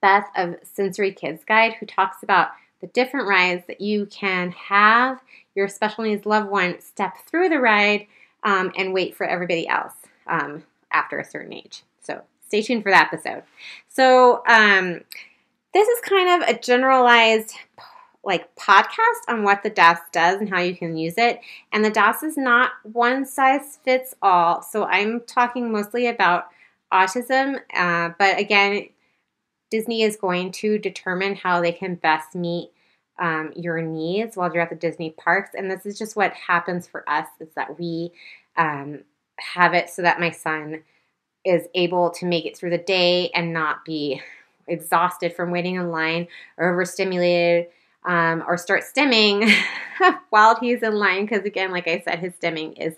Beth 0.00 0.28
of 0.36 0.56
Sensory 0.62 1.12
Kids 1.12 1.44
Guide, 1.44 1.74
who 1.74 1.86
talks 1.86 2.22
about 2.22 2.50
the 2.80 2.86
different 2.88 3.28
rides 3.28 3.64
that 3.66 3.80
you 3.80 4.06
can 4.06 4.50
have 4.52 5.20
your 5.54 5.68
special 5.68 6.04
needs 6.04 6.26
loved 6.26 6.50
one 6.50 6.80
step 6.80 7.14
through 7.26 7.48
the 7.48 7.58
ride 7.58 8.06
um, 8.44 8.70
and 8.76 8.92
wait 8.92 9.16
for 9.16 9.24
everybody 9.24 9.66
else 9.66 9.94
um, 10.26 10.62
after 10.92 11.18
a 11.18 11.24
certain 11.24 11.52
age. 11.52 11.82
So 12.00 12.22
stay 12.46 12.62
tuned 12.62 12.82
for 12.82 12.92
that 12.92 13.12
episode. 13.12 13.42
So 13.88 14.42
um, 14.46 15.00
this 15.72 15.88
is 15.88 16.00
kind 16.00 16.42
of 16.42 16.48
a 16.48 16.58
generalized 16.58 17.54
like 18.22 18.54
podcast 18.56 19.28
on 19.28 19.44
what 19.44 19.62
the 19.62 19.70
DAS 19.70 20.00
does 20.12 20.40
and 20.40 20.50
how 20.50 20.60
you 20.60 20.76
can 20.76 20.96
use 20.96 21.14
it. 21.16 21.40
And 21.72 21.84
the 21.84 21.90
DAS 21.90 22.22
is 22.22 22.36
not 22.36 22.72
one 22.82 23.24
size 23.24 23.78
fits 23.84 24.14
all. 24.20 24.62
So 24.62 24.84
I'm 24.84 25.20
talking 25.20 25.70
mostly 25.70 26.08
about 26.08 26.48
autism, 26.92 27.60
uh, 27.72 28.10
but 28.18 28.38
again, 28.38 28.88
Disney 29.70 30.02
is 30.02 30.16
going 30.16 30.52
to 30.52 30.78
determine 30.78 31.34
how 31.34 31.60
they 31.60 31.72
can 31.72 31.96
best 31.96 32.34
meet 32.34 32.70
um, 33.18 33.52
your 33.56 33.80
needs 33.80 34.36
while 34.36 34.52
you're 34.52 34.62
at 34.62 34.70
the 34.70 34.76
Disney 34.76 35.10
parks. 35.10 35.50
And 35.54 35.70
this 35.70 35.86
is 35.86 35.98
just 35.98 36.16
what 36.16 36.32
happens 36.34 36.86
for 36.86 37.08
us 37.08 37.26
is 37.40 37.48
that 37.54 37.78
we 37.78 38.12
um, 38.56 39.00
have 39.38 39.74
it 39.74 39.88
so 39.90 40.02
that 40.02 40.20
my 40.20 40.30
son 40.30 40.82
is 41.44 41.66
able 41.74 42.10
to 42.10 42.26
make 42.26 42.44
it 42.44 42.56
through 42.56 42.70
the 42.70 42.78
day 42.78 43.30
and 43.34 43.52
not 43.52 43.84
be 43.84 44.20
exhausted 44.66 45.34
from 45.34 45.50
waiting 45.50 45.76
in 45.76 45.90
line 45.90 46.26
or 46.58 46.72
overstimulated 46.72 47.68
um, 48.04 48.42
or 48.46 48.56
start 48.56 48.82
stimming 48.84 49.52
while 50.30 50.56
he's 50.60 50.82
in 50.82 50.94
line. 50.94 51.24
Because, 51.24 51.44
again, 51.44 51.70
like 51.70 51.88
I 51.88 52.00
said, 52.00 52.18
his 52.18 52.32
stimming 52.34 52.78
is 52.78 52.94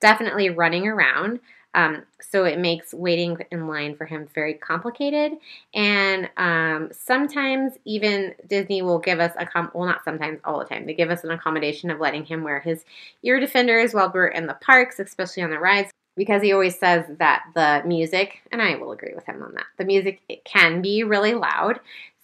definitely 0.00 0.50
running 0.50 0.86
around. 0.86 1.40
Um, 1.76 2.04
so 2.20 2.44
it 2.46 2.58
makes 2.58 2.94
waiting 2.94 3.36
in 3.52 3.68
line 3.68 3.96
for 3.96 4.06
him 4.06 4.26
very 4.34 4.54
complicated. 4.54 5.32
And 5.74 6.30
um, 6.38 6.88
sometimes 6.90 7.74
even 7.84 8.34
Disney 8.48 8.80
will 8.80 8.98
give 8.98 9.20
us 9.20 9.32
a 9.38 9.44
com- 9.44 9.70
well, 9.74 9.86
not 9.86 10.02
sometimes, 10.02 10.40
all 10.44 10.58
the 10.58 10.64
time. 10.64 10.86
They 10.86 10.94
give 10.94 11.10
us 11.10 11.22
an 11.22 11.30
accommodation 11.30 11.90
of 11.90 12.00
letting 12.00 12.24
him 12.24 12.42
wear 12.42 12.60
his 12.60 12.84
ear 13.22 13.38
defenders 13.38 13.92
while 13.92 14.10
we're 14.12 14.28
in 14.28 14.46
the 14.46 14.54
parks, 14.54 14.98
especially 14.98 15.42
on 15.42 15.50
the 15.50 15.58
rides. 15.58 15.90
Because 16.16 16.40
he 16.40 16.54
always 16.54 16.78
says 16.78 17.04
that 17.18 17.42
the 17.54 17.82
music, 17.86 18.40
and 18.50 18.62
I 18.62 18.76
will 18.76 18.92
agree 18.92 19.12
with 19.14 19.26
him 19.26 19.42
on 19.42 19.52
that, 19.52 19.66
the 19.76 19.84
music 19.84 20.22
it 20.30 20.46
can 20.46 20.80
be 20.80 21.04
really 21.04 21.34
loud. 21.34 21.78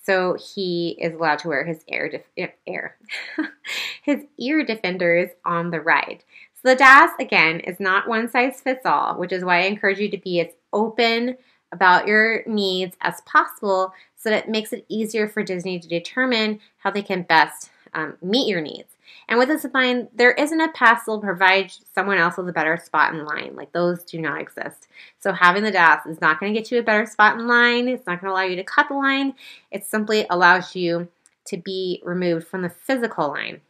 So 0.05 0.37
he 0.55 0.97
is 0.99 1.13
allowed 1.13 1.41
to 1.41 1.49
wear 1.49 1.65
his 1.65 1.85
air, 1.89 2.09
def- 2.09 2.51
air 2.67 2.97
his 4.03 4.25
ear 4.39 4.65
defenders 4.65 5.29
on 5.45 5.71
the 5.71 5.81
ride. 5.81 6.25
So 6.63 6.69
the 6.69 6.77
DAS, 6.77 7.11
again, 7.19 7.59
is 7.61 7.81
not 7.81 8.09
one 8.09 8.29
size 8.29 8.61
fits 8.61 8.87
all, 8.87 9.19
which 9.19 9.33
is 9.33 9.45
why 9.45 9.59
I 9.59 9.67
encourage 9.67 9.99
you 9.99 10.09
to 10.11 10.19
be 10.19 10.41
as 10.41 10.53
open 10.73 11.37
about 11.73 12.07
your 12.07 12.45
needs 12.47 12.97
as 13.01 13.21
possible 13.23 13.93
so 14.15 14.31
that 14.31 14.45
it 14.45 14.51
makes 14.51 14.73
it 14.73 14.85
easier 14.89 15.27
for 15.27 15.43
Disney 15.43 15.81
to 15.81 15.89
determine 15.89 16.61
how 16.79 16.91
they 16.91 17.03
can 17.03 17.23
best 17.23 17.71
um, 17.95 18.17
meet 18.23 18.47
your 18.49 18.61
needs. 18.61 18.95
And 19.29 19.39
with 19.39 19.49
this 19.49 19.65
in 19.65 19.73
mind, 19.73 20.09
there 20.15 20.33
isn't 20.33 20.61
a 20.61 20.71
pass 20.73 21.05
that 21.05 21.11
will 21.11 21.21
provide 21.21 21.73
someone 21.95 22.19
else 22.19 22.37
with 22.37 22.49
a 22.49 22.53
better 22.53 22.77
spot 22.77 23.13
in 23.13 23.25
line. 23.25 23.57
Like 23.57 23.73
those 23.73 24.05
do 24.05 24.21
not 24.21 24.41
exist. 24.41 24.87
So 25.19 25.33
having 25.33 25.65
the 25.65 25.71
DAS 25.73 26.07
is 26.07 26.21
not 26.21 26.39
going 26.39 26.53
to 26.53 26.59
get 26.59 26.71
you 26.71 26.79
a 26.79 26.85
better 26.85 27.07
spot 27.07 27.39
in 27.39 27.49
line. 27.49 27.89
It's 27.89 28.07
not 28.07 28.21
going 28.21 28.29
to 28.29 28.35
allow 28.35 28.47
you 28.47 28.57
to 28.57 28.65
cut 28.65 28.89
the 28.89 28.95
line. 28.95 29.35
It 29.71 29.85
simply 29.85 30.27
allows 30.31 30.77
you 30.77 31.09
to 31.47 31.57
be 31.57 32.01
removed 32.05 32.47
from 32.47 32.63
the 32.63 32.69
physical 32.69 33.29
line. 33.29 33.61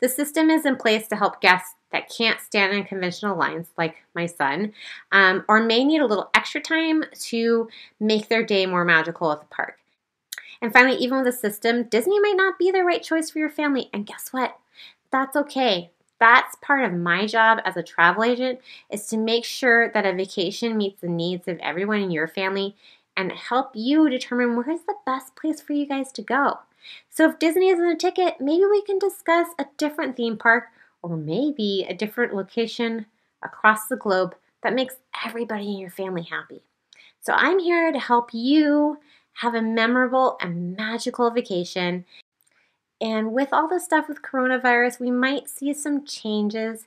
The 0.00 0.08
system 0.08 0.48
is 0.48 0.64
in 0.64 0.76
place 0.76 1.06
to 1.08 1.16
help 1.16 1.40
guests 1.42 1.74
that 1.92 2.08
can't 2.08 2.40
stand 2.40 2.72
in 2.72 2.84
conventional 2.84 3.36
lines, 3.36 3.68
like 3.76 3.96
my 4.14 4.26
son, 4.26 4.72
um, 5.12 5.44
or 5.48 5.62
may 5.62 5.84
need 5.84 6.00
a 6.00 6.06
little 6.06 6.30
extra 6.34 6.60
time 6.60 7.04
to 7.14 7.68
make 7.98 8.28
their 8.28 8.44
day 8.44 8.66
more 8.66 8.84
magical 8.84 9.32
at 9.32 9.40
the 9.40 9.46
park. 9.46 9.78
And 10.62 10.72
finally, 10.72 10.96
even 10.96 11.18
with 11.18 11.34
a 11.34 11.36
system, 11.36 11.84
Disney 11.84 12.20
might 12.20 12.36
not 12.36 12.58
be 12.58 12.70
the 12.70 12.84
right 12.84 13.02
choice 13.02 13.30
for 13.30 13.38
your 13.38 13.50
family. 13.50 13.88
And 13.92 14.06
guess 14.06 14.28
what? 14.30 14.58
That's 15.10 15.36
okay. 15.36 15.90
That's 16.18 16.56
part 16.60 16.84
of 16.84 16.92
my 16.92 17.26
job 17.26 17.60
as 17.64 17.76
a 17.76 17.82
travel 17.82 18.24
agent 18.24 18.60
is 18.90 19.06
to 19.06 19.16
make 19.16 19.44
sure 19.44 19.90
that 19.92 20.04
a 20.04 20.12
vacation 20.12 20.76
meets 20.76 21.00
the 21.00 21.08
needs 21.08 21.48
of 21.48 21.58
everyone 21.60 22.00
in 22.00 22.10
your 22.10 22.28
family 22.28 22.76
and 23.16 23.32
help 23.32 23.70
you 23.74 24.08
determine 24.08 24.54
where 24.54 24.70
is 24.70 24.82
the 24.84 24.94
best 25.06 25.34
place 25.34 25.60
for 25.60 25.72
you 25.72 25.86
guys 25.86 26.12
to 26.12 26.22
go. 26.22 26.58
So 27.08 27.28
if 27.28 27.38
Disney 27.38 27.70
isn't 27.70 27.84
a 27.84 27.96
ticket, 27.96 28.40
maybe 28.40 28.64
we 28.66 28.82
can 28.82 28.98
discuss 28.98 29.48
a 29.58 29.66
different 29.78 30.16
theme 30.16 30.36
park 30.36 30.64
or 31.02 31.16
maybe 31.16 31.86
a 31.88 31.94
different 31.94 32.34
location 32.34 33.06
across 33.42 33.86
the 33.86 33.96
globe 33.96 34.34
that 34.62 34.74
makes 34.74 34.96
everybody 35.24 35.72
in 35.72 35.78
your 35.78 35.90
family 35.90 36.22
happy. 36.22 36.62
So 37.20 37.32
I'm 37.32 37.58
here 37.58 37.92
to 37.92 37.98
help 37.98 38.30
you 38.32 38.98
have 39.34 39.54
a 39.54 39.62
memorable 39.62 40.36
and 40.40 40.76
magical 40.76 41.30
vacation. 41.30 42.04
And 43.00 43.32
with 43.32 43.48
all 43.52 43.68
the 43.68 43.80
stuff 43.80 44.08
with 44.08 44.22
coronavirus, 44.22 45.00
we 45.00 45.10
might 45.10 45.48
see 45.48 45.72
some 45.72 46.04
changes 46.04 46.86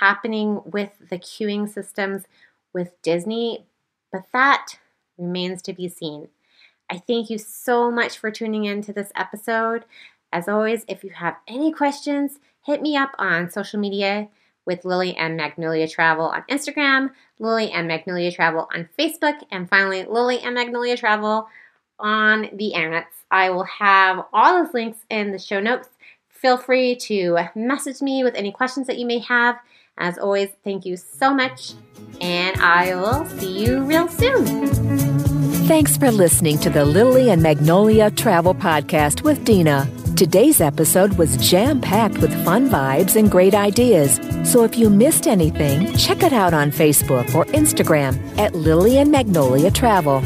happening 0.00 0.60
with 0.64 0.90
the 1.10 1.18
queuing 1.18 1.68
systems 1.68 2.24
with 2.72 3.00
Disney, 3.02 3.66
but 4.10 4.24
that 4.32 4.78
remains 5.18 5.62
to 5.62 5.72
be 5.72 5.88
seen. 5.88 6.28
I 6.90 6.98
thank 6.98 7.30
you 7.30 7.38
so 7.38 7.90
much 7.90 8.18
for 8.18 8.30
tuning 8.30 8.64
in 8.64 8.82
to 8.82 8.92
this 8.92 9.12
episode. 9.14 9.84
As 10.32 10.48
always, 10.48 10.84
if 10.88 11.04
you 11.04 11.10
have 11.10 11.36
any 11.46 11.72
questions, 11.72 12.38
hit 12.64 12.82
me 12.82 12.96
up 12.96 13.10
on 13.18 13.50
social 13.50 13.80
media 13.80 14.28
with 14.64 14.84
Lily 14.84 15.16
and 15.16 15.36
Magnolia 15.36 15.88
Travel 15.88 16.26
on 16.26 16.44
Instagram, 16.50 17.10
Lily 17.38 17.70
and 17.72 17.88
Magnolia 17.88 18.30
Travel 18.30 18.68
on 18.74 18.88
Facebook, 18.98 19.42
and 19.50 19.68
finally, 19.68 20.04
Lily 20.04 20.40
and 20.40 20.54
Magnolia 20.54 20.96
Travel 20.96 21.48
on 21.98 22.48
the 22.52 22.72
internets. 22.74 23.04
I 23.30 23.50
will 23.50 23.64
have 23.64 24.24
all 24.32 24.62
those 24.62 24.74
links 24.74 24.98
in 25.10 25.32
the 25.32 25.38
show 25.38 25.60
notes. 25.60 25.88
Feel 26.28 26.56
free 26.56 26.96
to 26.96 27.38
message 27.54 28.02
me 28.02 28.24
with 28.24 28.34
any 28.34 28.52
questions 28.52 28.86
that 28.86 28.98
you 28.98 29.06
may 29.06 29.18
have. 29.20 29.56
As 29.98 30.18
always, 30.18 30.48
thank 30.64 30.86
you 30.86 30.96
so 30.96 31.34
much, 31.34 31.72
and 32.20 32.60
I 32.60 32.94
will 32.94 33.26
see 33.26 33.64
you 33.64 33.82
real 33.82 34.08
soon. 34.08 34.68
Thanks 35.66 35.96
for 35.96 36.10
listening 36.10 36.58
to 36.58 36.70
the 36.70 36.84
Lily 36.84 37.30
and 37.30 37.42
Magnolia 37.42 38.10
Travel 38.10 38.54
Podcast 38.54 39.22
with 39.22 39.44
Dina. 39.44 39.88
Today's 40.22 40.60
episode 40.60 41.14
was 41.14 41.36
jam 41.38 41.80
packed 41.80 42.18
with 42.18 42.32
fun 42.44 42.70
vibes 42.70 43.16
and 43.16 43.28
great 43.28 43.56
ideas. 43.56 44.20
So 44.48 44.62
if 44.62 44.78
you 44.78 44.88
missed 44.88 45.26
anything, 45.26 45.92
check 45.96 46.22
it 46.22 46.32
out 46.32 46.54
on 46.54 46.70
Facebook 46.70 47.34
or 47.34 47.44
Instagram 47.46 48.16
at 48.38 48.54
Lily 48.54 48.98
and 48.98 49.10
Magnolia 49.10 49.68
Travel. 49.72 50.18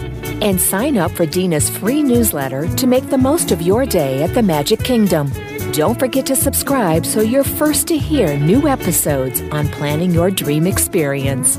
And 0.45 0.61
sign 0.61 0.99
up 0.99 1.13
for 1.13 1.25
Dina's 1.25 1.71
free 1.71 2.03
newsletter 2.03 2.69
to 2.77 2.87
make 2.87 3.09
the 3.09 3.17
most 3.17 3.53
of 3.53 3.63
your 3.63 3.87
day 3.87 4.23
at 4.23 4.35
the 4.35 4.43
Magic 4.43 4.81
Kingdom. 4.81 5.33
Don't 5.73 5.99
forget 5.99 6.27
to 6.27 6.37
subscribe 6.37 7.07
so 7.07 7.23
you're 7.23 7.43
first 7.43 7.89
to 7.89 7.97
hear 7.97 8.37
new 8.37 8.69
episodes 8.69 9.41
on 9.51 9.67
planning 9.69 10.11
your 10.11 10.31
dream 10.31 10.67
experience. 10.67 11.57